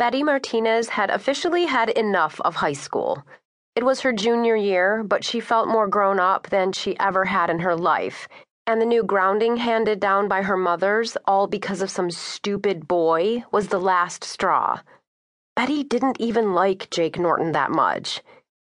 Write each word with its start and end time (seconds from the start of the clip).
Betty 0.00 0.22
Martinez 0.22 0.88
had 0.88 1.10
officially 1.10 1.66
had 1.66 1.90
enough 1.90 2.40
of 2.40 2.54
high 2.54 2.72
school. 2.72 3.22
It 3.76 3.84
was 3.84 4.00
her 4.00 4.14
junior 4.14 4.56
year, 4.56 5.04
but 5.04 5.24
she 5.24 5.40
felt 5.40 5.68
more 5.68 5.86
grown 5.86 6.18
up 6.18 6.48
than 6.48 6.72
she 6.72 6.98
ever 6.98 7.26
had 7.26 7.50
in 7.50 7.58
her 7.58 7.76
life, 7.76 8.26
and 8.66 8.80
the 8.80 8.86
new 8.86 9.02
grounding 9.02 9.58
handed 9.58 10.00
down 10.00 10.26
by 10.26 10.40
her 10.40 10.56
mothers, 10.56 11.18
all 11.26 11.46
because 11.46 11.82
of 11.82 11.90
some 11.90 12.10
stupid 12.10 12.88
boy, 12.88 13.44
was 13.52 13.68
the 13.68 13.78
last 13.78 14.24
straw. 14.24 14.80
Betty 15.54 15.84
didn't 15.84 16.18
even 16.18 16.54
like 16.54 16.88
Jake 16.88 17.18
Norton 17.18 17.52
that 17.52 17.70
much. 17.70 18.22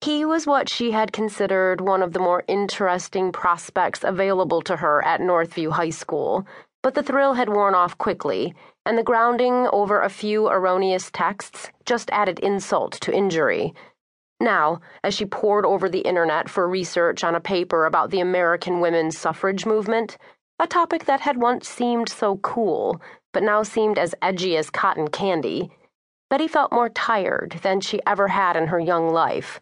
He 0.00 0.24
was 0.24 0.46
what 0.46 0.70
she 0.70 0.92
had 0.92 1.12
considered 1.12 1.82
one 1.82 2.02
of 2.02 2.14
the 2.14 2.18
more 2.18 2.44
interesting 2.48 3.30
prospects 3.30 4.04
available 4.04 4.62
to 4.62 4.76
her 4.76 5.04
at 5.04 5.20
Northview 5.20 5.72
High 5.72 5.90
School, 5.90 6.46
but 6.82 6.94
the 6.94 7.02
thrill 7.02 7.34
had 7.34 7.48
worn 7.48 7.74
off 7.74 7.98
quickly 7.98 8.54
and 8.86 8.96
the 8.96 9.02
grounding 9.02 9.68
over 9.72 10.00
a 10.00 10.08
few 10.08 10.48
erroneous 10.48 11.10
texts 11.10 11.70
just 11.84 12.10
added 12.10 12.38
insult 12.38 12.92
to 12.94 13.14
injury. 13.14 13.74
Now, 14.40 14.80
as 15.04 15.14
she 15.14 15.26
pored 15.26 15.66
over 15.66 15.88
the 15.88 16.00
internet 16.00 16.48
for 16.48 16.66
research 16.66 17.22
on 17.22 17.34
a 17.34 17.40
paper 17.40 17.84
about 17.84 18.10
the 18.10 18.20
American 18.20 18.80
women's 18.80 19.18
suffrage 19.18 19.66
movement, 19.66 20.16
a 20.58 20.66
topic 20.66 21.04
that 21.04 21.20
had 21.20 21.36
once 21.36 21.68
seemed 21.68 22.08
so 22.08 22.38
cool, 22.38 23.00
but 23.32 23.42
now 23.42 23.62
seemed 23.62 23.98
as 23.98 24.14
edgy 24.22 24.56
as 24.56 24.70
cotton 24.70 25.08
candy, 25.08 25.70
Betty 26.30 26.48
felt 26.48 26.72
more 26.72 26.88
tired 26.88 27.58
than 27.62 27.80
she 27.80 28.00
ever 28.06 28.28
had 28.28 28.56
in 28.56 28.68
her 28.68 28.80
young 28.80 29.10
life. 29.10 29.60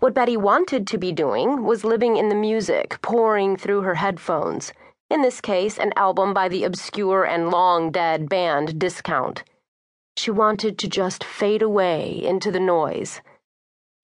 What 0.00 0.14
Betty 0.14 0.36
wanted 0.36 0.86
to 0.88 0.98
be 0.98 1.12
doing 1.12 1.64
was 1.64 1.84
living 1.84 2.16
in 2.16 2.28
the 2.28 2.34
music 2.34 3.00
pouring 3.00 3.56
through 3.56 3.82
her 3.82 3.94
headphones 3.94 4.72
in 5.10 5.22
this 5.22 5.40
case, 5.40 5.76
an 5.76 5.92
album 5.96 6.32
by 6.32 6.48
the 6.48 6.64
obscure 6.64 7.24
and 7.24 7.50
long 7.50 7.90
dead 7.90 8.28
band 8.28 8.78
Discount. 8.78 9.42
She 10.16 10.30
wanted 10.30 10.78
to 10.78 10.88
just 10.88 11.24
fade 11.24 11.62
away 11.62 12.22
into 12.24 12.52
the 12.52 12.60
noise. 12.60 13.20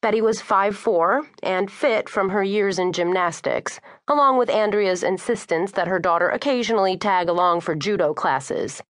Betty 0.03 0.21
was 0.21 0.41
five 0.41 0.77
four 0.77 1.27
and 1.43 1.71
fit 1.71 2.09
from 2.09 2.31
her 2.31 2.43
years 2.43 2.79
in 2.79 2.93
gymnastics, 2.93 3.81
along 4.09 4.37
with 4.37 4.51
Andrea's 4.51 5.03
insistence 5.03 5.73
that 5.73 5.89
her 5.89 5.99
daughter 5.99 6.29
occasionally 6.29 6.97
tag 6.97 7.29
along 7.29 7.61
for 7.61 7.75
judo 7.75 8.13
classes. 8.13 8.83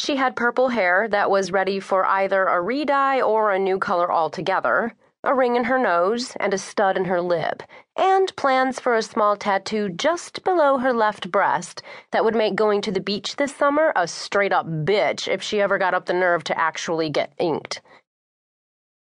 She 0.00 0.16
had 0.16 0.36
purple 0.36 0.70
hair 0.70 1.08
that 1.08 1.30
was 1.30 1.52
ready 1.52 1.78
for 1.78 2.04
either 2.04 2.44
a 2.44 2.60
re-dye 2.60 3.20
or 3.20 3.52
a 3.52 3.58
new 3.58 3.78
color 3.78 4.12
altogether 4.12 4.94
a 5.24 5.34
ring 5.34 5.56
in 5.56 5.64
her 5.64 5.78
nose, 5.78 6.36
and 6.40 6.54
a 6.54 6.58
stud 6.58 6.96
in 6.96 7.06
her 7.06 7.20
lip, 7.20 7.62
and 7.96 8.34
plans 8.36 8.78
for 8.78 8.94
a 8.94 9.02
small 9.02 9.36
tattoo 9.36 9.88
just 9.88 10.44
below 10.44 10.78
her 10.78 10.92
left 10.92 11.30
breast 11.30 11.82
that 12.12 12.24
would 12.24 12.34
make 12.34 12.54
going 12.54 12.80
to 12.82 12.92
the 12.92 13.00
beach 13.00 13.36
this 13.36 13.54
summer 13.54 13.92
a 13.96 14.06
straight 14.06 14.52
up 14.52 14.66
bitch 14.66 15.26
if 15.26 15.42
she 15.42 15.60
ever 15.60 15.78
got 15.78 15.94
up 15.94 16.06
the 16.06 16.12
nerve 16.12 16.44
to 16.44 16.58
actually 16.58 17.10
get 17.10 17.32
inked. 17.38 17.80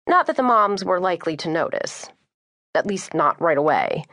Not 0.07 0.27
that 0.27 0.37
the 0.37 0.43
moms 0.43 0.85
were 0.85 0.99
likely 0.99 1.35
to 1.37 1.49
notice. 1.49 2.07
At 2.75 2.85
least 2.85 3.13
not 3.13 3.41
right 3.41 3.57
away. 3.57 4.05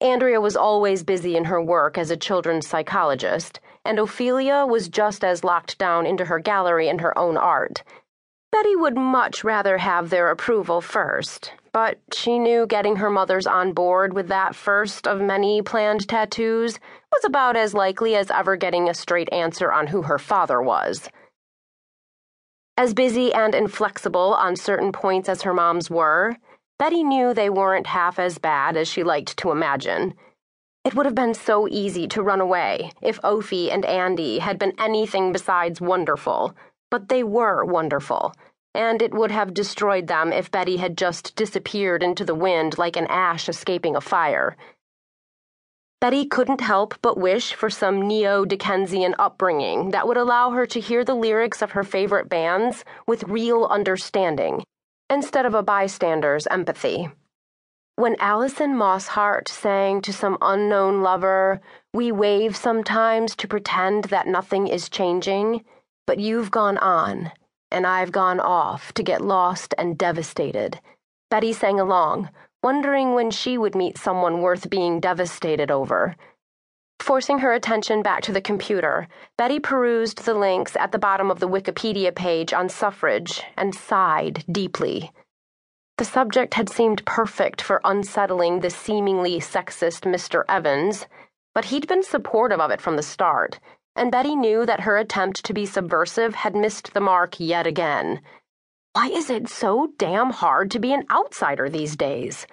Andrea 0.00 0.40
was 0.40 0.56
always 0.56 1.04
busy 1.04 1.36
in 1.36 1.44
her 1.44 1.62
work 1.62 1.96
as 1.96 2.10
a 2.10 2.16
children's 2.16 2.66
psychologist, 2.66 3.60
and 3.84 3.98
Ophelia 3.98 4.66
was 4.66 4.88
just 4.88 5.24
as 5.24 5.44
locked 5.44 5.78
down 5.78 6.04
into 6.04 6.24
her 6.24 6.38
gallery 6.38 6.88
and 6.88 7.00
her 7.00 7.16
own 7.16 7.36
art. 7.36 7.82
Betty 8.56 8.74
would 8.74 8.96
much 8.96 9.44
rather 9.44 9.76
have 9.76 10.08
their 10.08 10.30
approval 10.30 10.80
first, 10.80 11.52
but 11.72 11.98
she 12.14 12.38
knew 12.38 12.66
getting 12.66 12.96
her 12.96 13.10
mother's 13.10 13.46
on 13.46 13.74
board 13.74 14.14
with 14.14 14.28
that 14.28 14.54
first 14.54 15.06
of 15.06 15.20
many 15.20 15.60
planned 15.60 16.08
tattoos 16.08 16.80
was 17.12 17.22
about 17.26 17.54
as 17.54 17.74
likely 17.74 18.16
as 18.16 18.30
ever 18.30 18.56
getting 18.56 18.88
a 18.88 18.94
straight 18.94 19.30
answer 19.30 19.70
on 19.70 19.88
who 19.88 20.00
her 20.00 20.18
father 20.18 20.62
was. 20.62 21.10
As 22.78 22.94
busy 22.94 23.30
and 23.30 23.54
inflexible 23.54 24.32
on 24.32 24.56
certain 24.56 24.90
points 24.90 25.28
as 25.28 25.42
her 25.42 25.52
moms 25.52 25.90
were, 25.90 26.34
Betty 26.78 27.04
knew 27.04 27.34
they 27.34 27.50
weren't 27.50 27.88
half 27.88 28.18
as 28.18 28.38
bad 28.38 28.74
as 28.78 28.88
she 28.88 29.02
liked 29.02 29.36
to 29.36 29.50
imagine. 29.50 30.14
It 30.82 30.94
would 30.94 31.04
have 31.04 31.14
been 31.14 31.34
so 31.34 31.68
easy 31.68 32.08
to 32.08 32.22
run 32.22 32.40
away 32.40 32.92
if 33.02 33.20
Ophi 33.20 33.70
and 33.70 33.84
Andy 33.84 34.38
had 34.38 34.58
been 34.58 34.72
anything 34.78 35.30
besides 35.30 35.78
wonderful 35.78 36.56
but 36.90 37.08
they 37.08 37.22
were 37.22 37.64
wonderful, 37.64 38.34
and 38.74 39.00
it 39.00 39.14
would 39.14 39.30
have 39.30 39.54
destroyed 39.54 40.06
them 40.06 40.32
if 40.32 40.50
Betty 40.50 40.76
had 40.76 40.98
just 40.98 41.34
disappeared 41.36 42.02
into 42.02 42.24
the 42.24 42.34
wind 42.34 42.78
like 42.78 42.96
an 42.96 43.06
ash 43.08 43.48
escaping 43.48 43.96
a 43.96 44.00
fire. 44.00 44.56
Betty 46.00 46.26
couldn't 46.26 46.60
help 46.60 46.94
but 47.00 47.16
wish 47.16 47.54
for 47.54 47.70
some 47.70 48.06
neo 48.06 48.44
Dickensian 48.44 49.14
upbringing 49.18 49.92
that 49.92 50.06
would 50.06 50.18
allow 50.18 50.50
her 50.50 50.66
to 50.66 50.78
hear 50.78 51.04
the 51.04 51.14
lyrics 51.14 51.62
of 51.62 51.72
her 51.72 51.82
favorite 51.82 52.28
bands 52.28 52.84
with 53.06 53.24
real 53.24 53.64
understanding, 53.64 54.62
instead 55.08 55.46
of 55.46 55.54
a 55.54 55.62
bystander's 55.62 56.46
empathy. 56.48 57.08
When 57.94 58.16
Alison 58.20 58.74
Mosshart 58.74 59.48
sang 59.48 60.02
to 60.02 60.12
some 60.12 60.36
unknown 60.42 61.02
lover, 61.02 61.62
We 61.94 62.12
wave 62.12 62.54
sometimes 62.54 63.34
to 63.36 63.48
pretend 63.48 64.04
that 64.04 64.26
nothing 64.26 64.68
is 64.68 64.90
changing 64.90 65.64
but 66.06 66.18
you've 66.20 66.50
gone 66.50 66.78
on, 66.78 67.32
and 67.70 67.86
I've 67.86 68.12
gone 68.12 68.40
off 68.40 68.92
to 68.94 69.02
get 69.02 69.20
lost 69.20 69.74
and 69.76 69.98
devastated. 69.98 70.80
Betty 71.30 71.52
sang 71.52 71.80
along, 71.80 72.30
wondering 72.62 73.14
when 73.14 73.30
she 73.30 73.58
would 73.58 73.74
meet 73.74 73.98
someone 73.98 74.40
worth 74.40 74.70
being 74.70 75.00
devastated 75.00 75.70
over. 75.70 76.16
Forcing 77.00 77.40
her 77.40 77.52
attention 77.52 78.02
back 78.02 78.22
to 78.22 78.32
the 78.32 78.40
computer, 78.40 79.06
Betty 79.36 79.60
perused 79.60 80.24
the 80.24 80.34
links 80.34 80.76
at 80.76 80.92
the 80.92 80.98
bottom 80.98 81.30
of 81.30 81.40
the 81.40 81.48
Wikipedia 81.48 82.14
page 82.14 82.52
on 82.52 82.68
suffrage 82.68 83.42
and 83.56 83.74
sighed 83.74 84.44
deeply. 84.50 85.12
The 85.98 86.04
subject 86.04 86.54
had 86.54 86.68
seemed 86.68 87.04
perfect 87.04 87.60
for 87.60 87.80
unsettling 87.84 88.60
the 88.60 88.70
seemingly 88.70 89.40
sexist 89.40 90.02
Mr. 90.02 90.44
Evans, 90.48 91.06
but 91.54 91.66
he'd 91.66 91.88
been 91.88 92.02
supportive 92.02 92.60
of 92.60 92.70
it 92.70 92.80
from 92.80 92.96
the 92.96 93.02
start 93.02 93.58
and 93.96 94.12
Betty 94.12 94.36
knew 94.36 94.66
that 94.66 94.80
her 94.80 94.98
attempt 94.98 95.44
to 95.44 95.54
be 95.54 95.66
subversive 95.66 96.34
had 96.34 96.54
missed 96.54 96.94
the 96.94 97.00
mark 97.00 97.40
yet 97.40 97.66
again. 97.66 98.20
Why 98.92 99.08
is 99.08 99.30
it 99.30 99.48
so 99.48 99.92
damn 99.98 100.30
hard 100.30 100.70
to 100.70 100.78
be 100.78 100.92
an 100.92 101.04
outsider 101.10 101.68
these 101.68 101.96
days? 101.96 102.46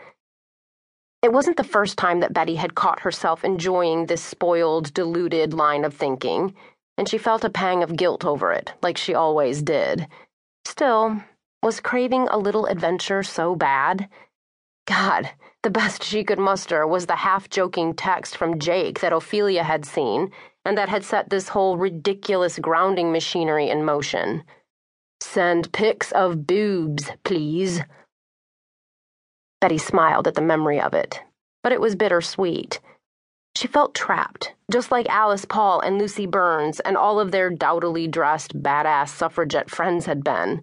It 1.21 1.31
wasn't 1.31 1.57
the 1.57 1.63
first 1.63 1.97
time 1.97 2.19
that 2.19 2.33
Betty 2.33 2.55
had 2.55 2.75
caught 2.75 2.99
herself 3.01 3.45
enjoying 3.45 4.05
this 4.07 4.21
spoiled, 4.21 4.93
deluded 4.93 5.53
line 5.53 5.85
of 5.85 5.93
thinking, 5.93 6.53
and 6.97 7.07
she 7.07 7.17
felt 7.17 7.45
a 7.45 7.49
pang 7.49 7.81
of 7.81 7.95
guilt 7.95 8.25
over 8.25 8.51
it, 8.51 8.73
like 8.81 8.97
she 8.97 9.13
always 9.13 9.61
did. 9.61 10.07
Still, 10.65 11.21
was 11.61 11.79
craving 11.79 12.27
a 12.27 12.37
little 12.37 12.65
adventure 12.65 13.23
so 13.23 13.55
bad? 13.55 14.09
God, 14.85 15.31
the 15.63 15.69
best 15.69 16.03
she 16.03 16.23
could 16.23 16.39
muster 16.39 16.85
was 16.85 17.05
the 17.05 17.15
half 17.15 17.49
joking 17.49 17.93
text 17.93 18.35
from 18.35 18.59
Jake 18.59 18.99
that 18.99 19.13
Ophelia 19.13 19.63
had 19.63 19.85
seen 19.85 20.31
and 20.65 20.77
that 20.77 20.89
had 20.89 21.03
set 21.03 21.29
this 21.29 21.49
whole 21.49 21.77
ridiculous 21.77 22.59
grounding 22.59 23.11
machinery 23.11 23.69
in 23.69 23.85
motion. 23.85 24.43
Send 25.21 25.71
pics 25.71 26.11
of 26.11 26.45
boobs, 26.45 27.11
please. 27.23 27.81
Betty 29.61 29.77
smiled 29.77 30.27
at 30.27 30.35
the 30.35 30.41
memory 30.41 30.81
of 30.81 30.93
it, 30.93 31.21
but 31.63 31.71
it 31.71 31.79
was 31.79 31.95
bittersweet. 31.95 32.81
She 33.55 33.67
felt 33.67 33.95
trapped, 33.95 34.53
just 34.69 34.91
like 34.91 35.07
Alice 35.07 35.45
Paul 35.45 35.79
and 35.79 35.97
Lucy 35.97 36.25
Burns 36.25 36.79
and 36.81 36.97
all 36.97 37.19
of 37.19 37.31
their 37.31 37.49
dowdily 37.49 38.07
dressed, 38.07 38.61
badass 38.61 39.09
suffragette 39.09 39.69
friends 39.69 40.05
had 40.05 40.23
been. 40.23 40.61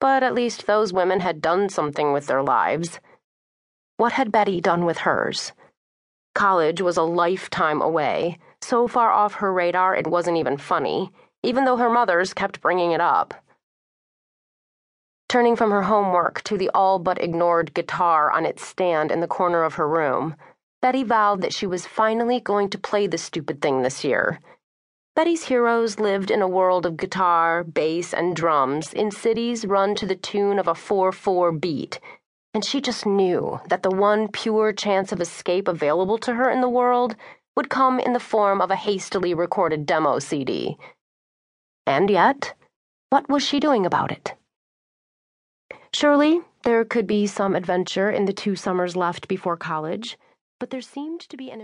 But 0.00 0.24
at 0.24 0.34
least 0.34 0.66
those 0.66 0.92
women 0.92 1.20
had 1.20 1.40
done 1.40 1.68
something 1.68 2.12
with 2.12 2.26
their 2.26 2.42
lives. 2.42 2.98
What 4.02 4.14
had 4.14 4.32
Betty 4.32 4.60
done 4.60 4.84
with 4.84 4.98
hers? 5.06 5.52
College 6.34 6.80
was 6.80 6.96
a 6.96 7.04
lifetime 7.04 7.80
away 7.80 8.36
so 8.60 8.88
far 8.88 9.12
off 9.12 9.34
her 9.34 9.52
radar 9.52 9.94
it 9.94 10.08
wasn't 10.08 10.38
even 10.38 10.56
funny, 10.56 11.12
even 11.44 11.64
though 11.64 11.76
her 11.76 11.88
mothers 11.88 12.34
kept 12.34 12.60
bringing 12.60 12.90
it 12.90 13.00
up. 13.00 13.32
Turning 15.28 15.54
from 15.54 15.70
her 15.70 15.82
homework 15.82 16.42
to 16.42 16.58
the 16.58 16.68
all 16.74 16.98
but 16.98 17.22
ignored 17.22 17.74
guitar 17.74 18.28
on 18.32 18.44
its 18.44 18.66
stand 18.66 19.12
in 19.12 19.20
the 19.20 19.28
corner 19.28 19.62
of 19.62 19.74
her 19.74 19.88
room, 19.88 20.34
Betty 20.80 21.04
vowed 21.04 21.40
that 21.40 21.54
she 21.54 21.68
was 21.68 21.86
finally 21.86 22.40
going 22.40 22.70
to 22.70 22.78
play 22.78 23.06
the 23.06 23.18
stupid 23.18 23.62
thing 23.62 23.82
this 23.82 24.02
year. 24.02 24.40
Betty's 25.14 25.44
heroes 25.44 26.00
lived 26.00 26.32
in 26.32 26.42
a 26.42 26.48
world 26.48 26.86
of 26.86 26.96
guitar, 26.96 27.62
bass, 27.62 28.12
and 28.12 28.34
drums 28.34 28.92
in 28.92 29.12
cities 29.12 29.64
run 29.64 29.94
to 29.94 30.06
the 30.06 30.16
tune 30.16 30.58
of 30.58 30.66
a 30.66 30.74
4 30.74 31.12
4 31.12 31.52
beat, 31.52 32.00
and 32.54 32.64
she 32.64 32.80
just 32.80 33.06
knew 33.06 33.60
that 33.68 33.82
the 33.82 33.90
one 33.90 34.28
pure 34.28 34.72
chance 34.72 35.12
of 35.12 35.20
escape 35.20 35.68
available 35.68 36.18
to 36.18 36.34
her 36.34 36.50
in 36.50 36.60
the 36.60 36.68
world 36.68 37.16
would 37.56 37.70
come 37.70 37.98
in 37.98 38.12
the 38.12 38.20
form 38.20 38.60
of 38.60 38.70
a 38.70 38.76
hastily 38.76 39.34
recorded 39.34 39.86
demo 39.86 40.18
CD. 40.18 40.76
And 41.86 42.10
yet, 42.10 42.54
what 43.10 43.28
was 43.28 43.42
she 43.42 43.60
doing 43.60 43.86
about 43.86 44.12
it? 44.12 44.34
Surely 45.94 46.40
there 46.64 46.84
could 46.84 47.06
be 47.06 47.26
some 47.26 47.54
adventure 47.54 48.10
in 48.10 48.24
the 48.24 48.32
two 48.32 48.56
summers 48.56 48.96
left 48.96 49.28
before 49.28 49.56
college, 49.56 50.16
but 50.58 50.70
there 50.70 50.80
seemed 50.80 51.20
to 51.20 51.36
be 51.36 51.50
an 51.50 51.60